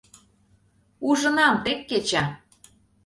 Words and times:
—Ужынам... 1.07 1.55
тек 1.63 1.79
кеча... 1.89 2.23